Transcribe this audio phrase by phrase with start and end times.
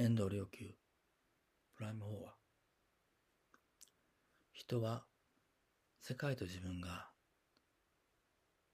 [0.00, 0.76] 遠藤良久。
[1.74, 2.36] プライム4は。
[4.52, 5.02] 人は
[6.00, 7.10] 世界と自分が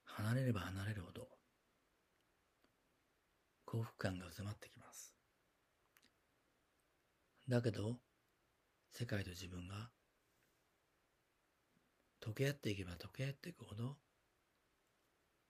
[0.05, 1.27] 離れれば離れるほど
[3.65, 5.15] 幸福感が迫ってきます。
[7.49, 7.97] だけど
[8.93, 9.89] 世界と自分が
[12.21, 13.97] 溶け合っていけば溶け合っていくほど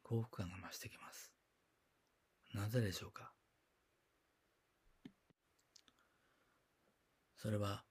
[0.05, 1.33] 幸福感が増してきます。
[2.55, 3.33] なぜでしょうか？
[7.45, 7.85] それは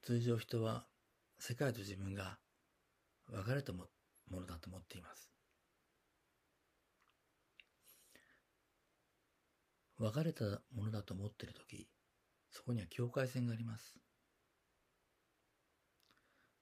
[0.00, 0.86] 通常人は
[1.38, 2.38] 世界と自分が
[3.30, 3.84] 別れたも
[4.30, 5.30] のだと思っています。
[9.98, 11.86] 別れたものだと思っている時
[12.50, 13.98] そこには境界線があります。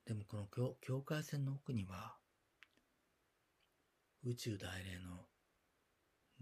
[0.04, 0.48] でもこの
[0.80, 2.16] 境界線の奥には
[4.24, 5.26] 宇宙大霊の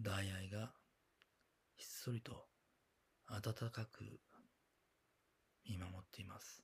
[0.00, 0.72] 大愛が
[1.76, 2.46] ひっそりと
[3.26, 4.18] 温かく
[5.68, 6.62] 見守っています。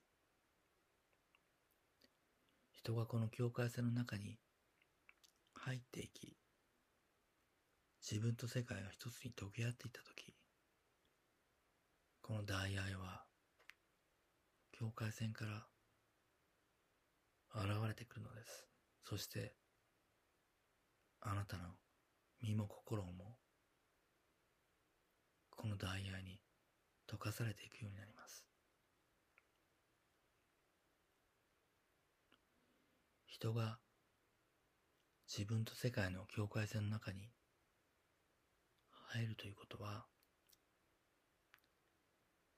[2.71, 4.37] 人がこの境界線の中に
[5.53, 6.37] 入っていき、
[8.01, 10.33] 自分と世界が一つに溶け合っていったとき、
[12.21, 13.23] この大愛は
[14.71, 15.67] 境界線から
[17.53, 18.67] 現れてくるのです。
[19.03, 19.55] そして、
[21.21, 21.63] あなたの
[22.41, 23.37] 身も心も
[25.51, 26.39] このダイヤに
[27.07, 28.50] 溶かされていくようになります
[33.41, 33.79] 人が
[35.27, 37.31] 自分と世界の境界線の中に
[39.13, 40.05] 入るということは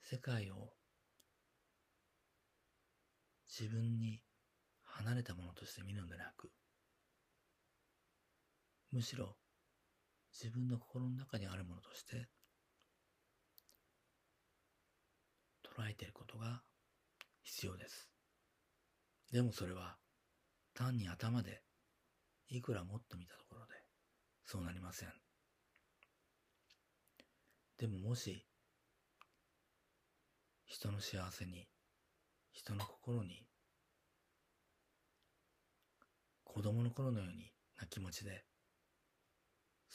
[0.01, 0.73] 世界を
[3.47, 4.19] 自分に
[4.83, 6.51] 離れたものとして見るのでなく
[8.91, 9.37] むしろ
[10.33, 12.27] 自分の心の中にあるものとして
[15.63, 16.61] 捉えていることが
[17.41, 18.09] 必要です。
[19.31, 20.02] でもそれは
[20.73, 21.61] 単に頭で
[22.49, 23.73] いくらもっと見たところで
[24.45, 25.09] そうなりません。
[27.77, 28.45] でももし
[30.65, 31.67] 人の幸せに
[32.51, 33.47] 人の心に
[36.43, 38.45] 子供の頃のようにな気持ちで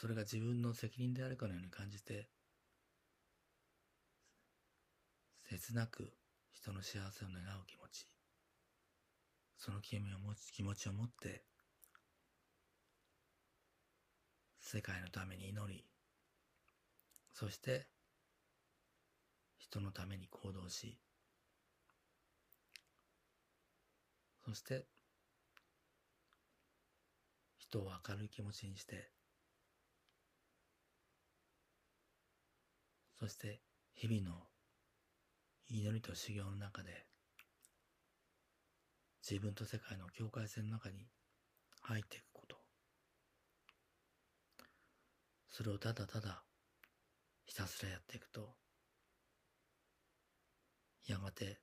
[0.01, 2.29] それが自分の責任であるかのように感じて、
[5.51, 6.13] 切なく
[6.53, 8.07] 人の幸せを願う気持ち、
[9.59, 9.99] その気
[10.63, 11.45] 持ちを持って、
[14.61, 15.85] 世界のために祈り、
[17.33, 17.89] そして
[19.59, 20.99] 人のために行動し、
[24.49, 24.87] そして
[27.59, 29.11] 人を明るい気持ちにして
[33.21, 33.61] そして
[33.95, 34.43] 日々の
[35.69, 37.05] 祈りと修行の中で
[39.31, 41.07] 自分と世界の境界線の中に
[41.83, 42.57] 入っていくこと
[45.51, 46.43] それをただただ
[47.45, 48.55] ひたすらやっていくと
[51.07, 51.59] やがて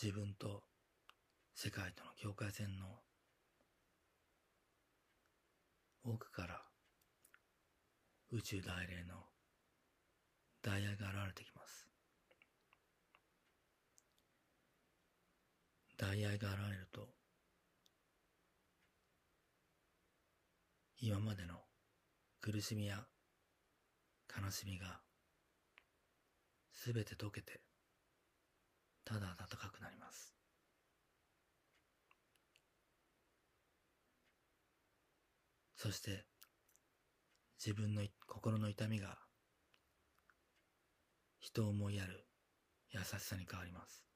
[0.00, 0.62] 自分と
[1.56, 2.86] 世界との境界線の
[6.04, 6.60] 奥から
[8.30, 9.14] 宇宙大霊の
[10.62, 11.91] ダイヤが現れてきます。
[16.02, 17.06] ダイヤが現れると、
[21.00, 21.54] 今までの
[22.40, 23.06] 苦しみや
[24.36, 24.98] 悲しみが
[26.72, 27.60] すべて溶けて、
[29.04, 30.34] ただ暖かくなります。
[35.76, 36.24] そして、
[37.64, 39.18] 自分の心の痛みが
[41.38, 42.26] 人を思いやる
[42.90, 44.11] 優しさに変わります。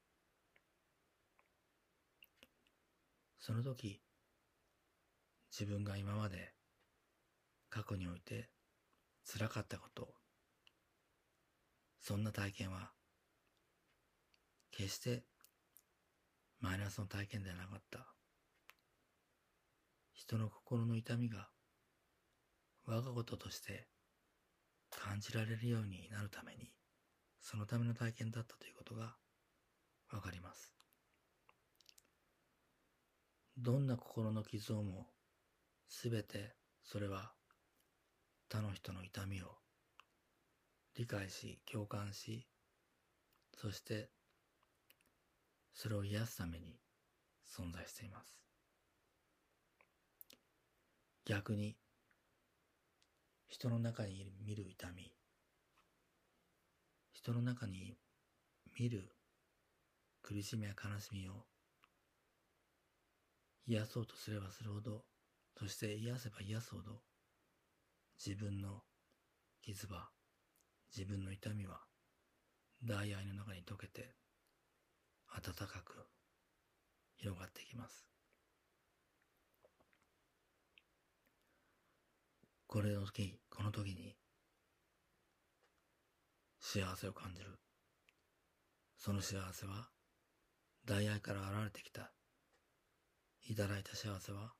[3.47, 4.01] その時、
[5.53, 6.53] 自分が今まで
[7.71, 8.51] 過去において
[9.25, 10.09] 辛かったこと、
[12.01, 12.91] そんな体験は
[14.73, 15.23] 決して
[16.59, 18.09] マイナスの体験ではなかった。
[20.13, 21.49] 人の心の痛みが
[22.85, 23.87] 我がこととして
[24.91, 26.73] 感じられるようになるために、
[27.41, 29.15] そのための体験だったということが
[30.13, 30.76] わかります。
[33.59, 35.07] どんな心の傷をも、
[35.89, 37.33] すべてそれは
[38.51, 39.47] 他の人の痛みを
[40.95, 42.47] 理解し、共感し、
[43.55, 44.11] そして
[45.73, 46.79] それを癒すために
[47.47, 48.37] 存在しています。
[51.25, 51.77] 逆に
[53.49, 55.13] 人の中に見る痛み、
[57.13, 57.97] 人の中に
[58.79, 59.11] 見る
[60.23, 61.33] 苦しみや悲しみを
[63.69, 65.05] 癒そうとすればするほど、
[65.59, 67.03] そして癒せば癒すほど、
[68.25, 68.83] 自分の
[69.63, 70.09] 傷は、
[70.97, 71.81] 自分の痛みは、
[72.85, 74.15] 大愛の中に溶けて、
[75.35, 76.07] 暖かく
[77.17, 78.07] 広がっていきます。
[82.69, 84.17] これの時、この時に、
[86.61, 87.59] 幸せを感じる。
[88.97, 89.89] その幸せは、
[90.85, 92.16] 大愛から現れてきた、
[93.49, 94.53] いただいた幸せは、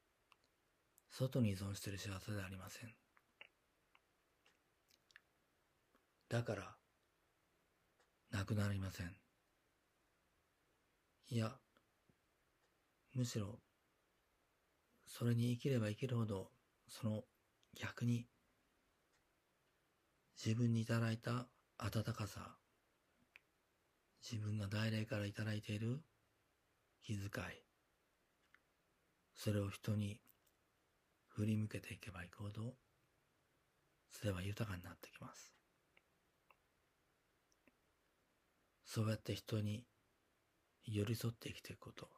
[1.11, 2.91] 外に依存している幸せではありません。
[6.29, 6.77] だから、
[8.31, 9.17] なくなりません。
[11.31, 11.59] いや、
[13.15, 13.59] むしろ、
[15.05, 16.51] それに生きれば生きるほど、
[16.89, 17.25] その
[17.75, 18.29] 逆に、
[20.37, 21.49] 自分にいただいた
[21.79, 22.57] 温かさ、
[24.23, 26.01] 自分が大霊からいただいている
[27.03, 27.66] 気遣い、
[29.37, 30.19] それを人に
[31.29, 32.75] 振り向けていけばいくほど、
[34.11, 35.53] それは豊かになってきます。
[38.87, 39.85] そうやって人に
[40.87, 42.09] 寄り添って生きていくこと。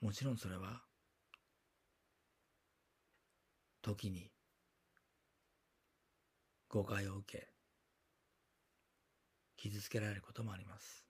[0.00, 0.82] もちろんそれは、
[3.82, 4.30] 時に
[6.68, 7.48] 誤解を受け、
[9.56, 11.04] 傷つけられることもあります。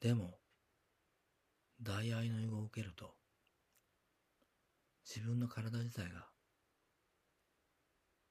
[0.00, 0.39] でも、
[1.82, 3.14] 大愛の意を受けると、
[5.04, 6.26] 自分の体自体が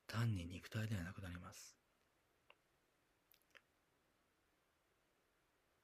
[0.08, 1.76] 単に肉体ではなくなります。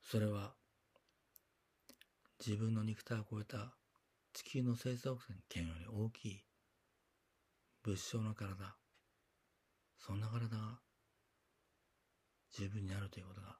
[0.01, 0.53] それは
[2.45, 3.73] 自分の肉体を超えた
[4.33, 5.17] 地球の生息
[5.49, 6.43] 圏より大きい
[7.83, 8.75] 物証の体、
[9.97, 10.79] そんな体が
[12.51, 13.57] 十分になるということが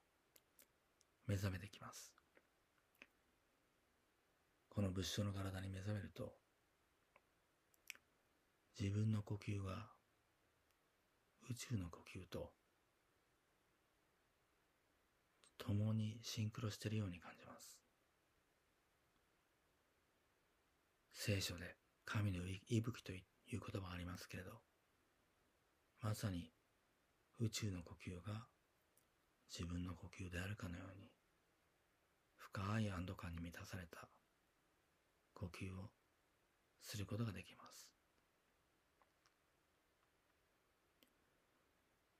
[1.28, 2.25] 目覚めてきます。
[4.75, 6.33] この物証の体に目覚めると、
[8.77, 9.88] 自分の呼吸が
[11.50, 12.51] 宇宙の呼吸と
[15.57, 17.80] 共にシンクロしているように感じます。
[21.13, 23.21] 聖書で神の息吹という
[23.51, 24.51] 言葉がありますけれど、
[26.01, 26.51] まさに
[27.39, 28.45] 宇宙の呼吸が
[29.50, 31.07] 自分の呼吸であるかのように、
[32.36, 34.10] 深い安堵感に満たされた
[35.35, 35.91] 呼吸を
[36.81, 37.91] することができます。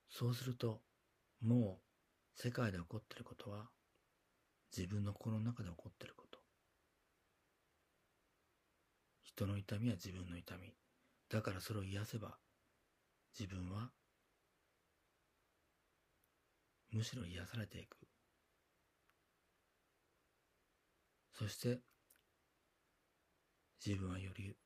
[0.08, 0.80] そうすると、
[1.42, 3.68] もう世界で起こっていることは
[4.76, 6.38] 自分の心の中で起こっていること。
[9.22, 10.72] 人の痛みは自分の痛み。
[11.28, 12.38] だからそれを癒せば
[13.38, 13.90] 自分は
[16.92, 17.96] むしろ癒されていく。
[21.34, 21.80] そして
[23.84, 24.56] 自分はより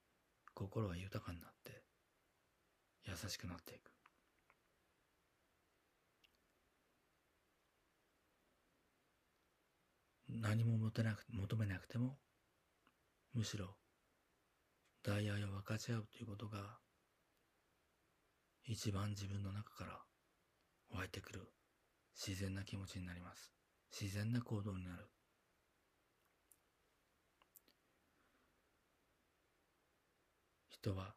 [0.55, 1.83] 心が豊かになって
[3.07, 3.91] 優しくなっていく。
[10.29, 12.17] 何も求めなく求めなくても
[13.35, 13.77] むしろ
[15.03, 16.79] 大愛を分かち合うということが
[18.65, 19.99] 一番自分の中から
[20.97, 21.41] 湧いてくる
[22.15, 23.53] 自然な気持ちになります。
[23.99, 25.09] 自然な行動になる。
[30.71, 31.15] 人は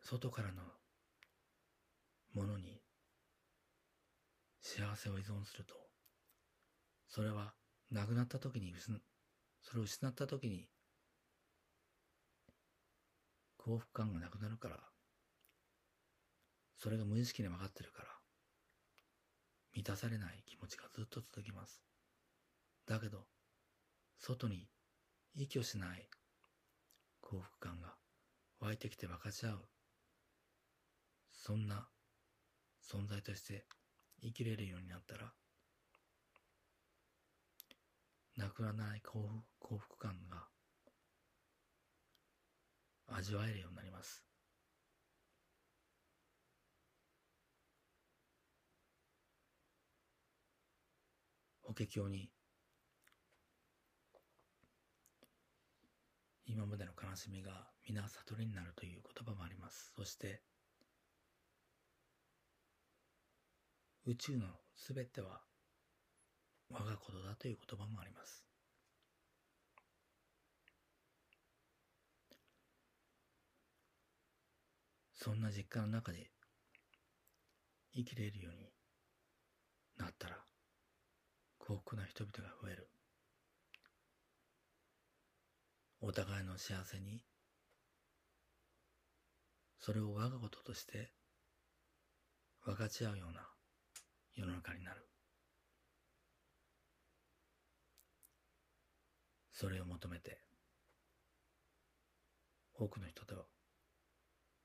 [0.00, 0.62] 外からの
[2.34, 2.80] ものに
[4.60, 5.74] 幸せを依存すると
[7.06, 7.54] それは
[7.90, 8.74] なくなった時に
[9.62, 10.66] それを失った時に
[13.56, 14.76] 幸福感がなくなるから
[16.76, 18.08] それが無意識に分かってるから
[19.74, 21.82] 満たされない気持ちがずっと続きます。
[22.86, 23.26] だけど
[24.18, 24.66] 外に
[25.36, 26.08] 依拠しない
[27.30, 27.94] 幸福感が
[28.60, 29.68] 湧いてきて分かち合う。
[31.30, 31.86] そんな
[32.82, 33.66] 存在として
[34.22, 35.34] 生きれるようになったら、
[38.38, 39.20] なくならない幸
[39.60, 40.46] 福感が
[43.08, 44.24] 味わえるようになります。
[51.60, 52.30] 法華経に
[56.50, 59.92] 今までの悲しみが皆悟りになるという言葉もあります。
[59.94, 60.40] そして、
[64.06, 65.42] 宇宙のすべては
[66.70, 68.46] 我がことだという言葉もあります。
[75.12, 76.30] そんな実感の中で
[77.94, 78.70] 生きれるように
[79.98, 80.38] なったら
[81.58, 82.88] 幸福な人々が増える。
[86.00, 87.22] お互いの幸せに
[89.78, 91.10] それを我がこととして
[92.64, 93.40] 分かち合うような
[94.36, 95.08] 世の中になる。
[99.52, 100.38] それを求めて
[102.74, 103.46] 多くの人と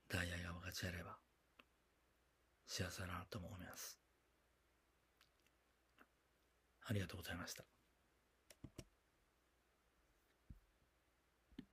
[0.08, 1.18] 大愛が分かち合えれば
[2.68, 3.98] 幸せだなとも思います。
[6.86, 7.64] ありがとうございました。